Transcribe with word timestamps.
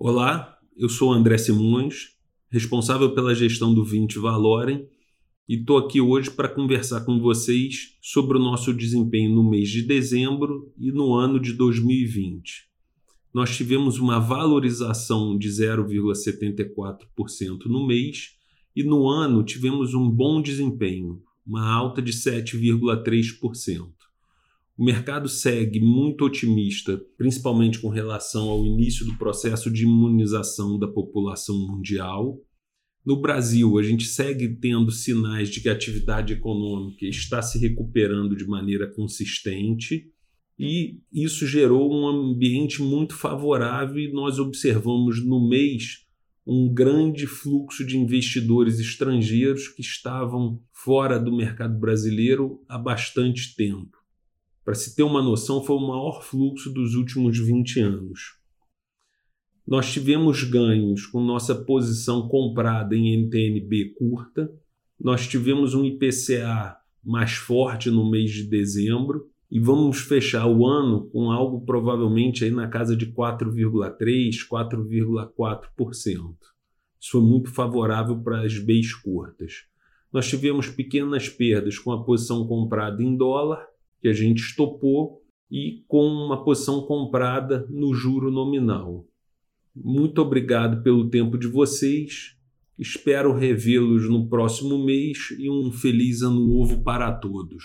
Olá, 0.00 0.56
eu 0.76 0.88
sou 0.88 1.12
André 1.12 1.36
Simões, 1.38 2.10
responsável 2.52 3.16
pela 3.16 3.34
gestão 3.34 3.74
do 3.74 3.84
20 3.84 4.20
Valorem, 4.20 4.88
e 5.48 5.56
estou 5.56 5.76
aqui 5.76 6.00
hoje 6.00 6.30
para 6.30 6.48
conversar 6.48 7.00
com 7.00 7.18
vocês 7.18 7.96
sobre 8.00 8.38
o 8.38 8.40
nosso 8.40 8.72
desempenho 8.72 9.34
no 9.34 9.42
mês 9.42 9.68
de 9.68 9.82
dezembro 9.82 10.72
e 10.78 10.92
no 10.92 11.14
ano 11.14 11.40
de 11.40 11.52
2020. 11.52 12.68
Nós 13.34 13.56
tivemos 13.56 13.98
uma 13.98 14.20
valorização 14.20 15.36
de 15.36 15.48
0,74% 15.48 17.66
no 17.66 17.84
mês 17.84 18.36
e 18.76 18.84
no 18.84 19.08
ano 19.08 19.42
tivemos 19.42 19.94
um 19.94 20.08
bom 20.08 20.40
desempenho, 20.40 21.20
uma 21.44 21.68
alta 21.68 22.00
de 22.00 22.12
7,3%. 22.12 23.97
O 24.78 24.84
mercado 24.84 25.28
segue 25.28 25.80
muito 25.80 26.24
otimista, 26.24 27.04
principalmente 27.16 27.80
com 27.80 27.88
relação 27.88 28.48
ao 28.48 28.64
início 28.64 29.04
do 29.04 29.18
processo 29.18 29.68
de 29.72 29.82
imunização 29.82 30.78
da 30.78 30.86
população 30.86 31.58
mundial. 31.66 32.40
No 33.04 33.20
Brasil, 33.20 33.76
a 33.76 33.82
gente 33.82 34.04
segue 34.04 34.48
tendo 34.48 34.92
sinais 34.92 35.48
de 35.48 35.60
que 35.60 35.68
a 35.68 35.72
atividade 35.72 36.32
econômica 36.32 37.04
está 37.06 37.42
se 37.42 37.58
recuperando 37.58 38.36
de 38.36 38.46
maneira 38.46 38.86
consistente 38.86 40.12
e 40.56 41.00
isso 41.12 41.44
gerou 41.44 41.92
um 41.92 42.06
ambiente 42.06 42.80
muito 42.80 43.16
favorável 43.16 43.98
e 43.98 44.12
nós 44.12 44.38
observamos 44.38 45.24
no 45.26 45.48
mês 45.48 46.06
um 46.46 46.72
grande 46.72 47.26
fluxo 47.26 47.84
de 47.84 47.98
investidores 47.98 48.78
estrangeiros 48.78 49.66
que 49.66 49.82
estavam 49.82 50.62
fora 50.72 51.18
do 51.18 51.36
mercado 51.36 51.76
brasileiro 51.76 52.62
há 52.68 52.78
bastante 52.78 53.56
tempo. 53.56 53.98
Para 54.68 54.74
se 54.74 54.94
ter 54.94 55.02
uma 55.02 55.22
noção, 55.22 55.64
foi 55.64 55.76
o 55.76 55.88
maior 55.88 56.22
fluxo 56.22 56.70
dos 56.70 56.94
últimos 56.94 57.38
20 57.38 57.80
anos. 57.80 58.34
Nós 59.66 59.90
tivemos 59.90 60.44
ganhos 60.44 61.06
com 61.06 61.22
nossa 61.22 61.54
posição 61.54 62.28
comprada 62.28 62.94
em 62.94 63.16
NTNB 63.16 63.94
curta, 63.94 64.52
nós 65.00 65.26
tivemos 65.26 65.72
um 65.72 65.86
IPCA 65.86 66.76
mais 67.02 67.32
forte 67.32 67.90
no 67.90 68.10
mês 68.10 68.30
de 68.30 68.44
dezembro 68.44 69.30
e 69.50 69.58
vamos 69.58 70.00
fechar 70.00 70.46
o 70.46 70.66
ano 70.66 71.08
com 71.08 71.30
algo 71.30 71.64
provavelmente 71.64 72.44
aí 72.44 72.50
na 72.50 72.68
casa 72.68 72.94
de 72.94 73.06
4,3, 73.06 74.46
4,4%. 74.46 76.36
Isso 77.00 77.10
foi 77.12 77.22
muito 77.22 77.50
favorável 77.50 78.20
para 78.22 78.42
as 78.42 78.58
Bs 78.58 78.92
curtas. 78.96 79.62
Nós 80.12 80.28
tivemos 80.28 80.68
pequenas 80.68 81.26
perdas 81.26 81.78
com 81.78 81.90
a 81.90 82.04
posição 82.04 82.46
comprada 82.46 83.02
em 83.02 83.16
dólar 83.16 83.66
que 84.00 84.08
a 84.08 84.12
gente 84.12 84.38
estopou 84.38 85.22
e 85.50 85.84
com 85.88 86.04
uma 86.06 86.44
posição 86.44 86.82
comprada 86.82 87.66
no 87.70 87.94
juro 87.94 88.30
nominal. 88.30 89.06
Muito 89.74 90.20
obrigado 90.20 90.82
pelo 90.82 91.08
tempo 91.08 91.38
de 91.38 91.46
vocês. 91.46 92.36
Espero 92.78 93.32
revê-los 93.32 94.08
no 94.08 94.28
próximo 94.28 94.78
mês 94.84 95.30
e 95.38 95.50
um 95.50 95.72
feliz 95.72 96.22
ano 96.22 96.46
novo 96.46 96.82
para 96.82 97.12
todos. 97.12 97.64